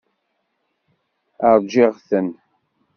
Ṛjiɣ-ten. 1.57 2.27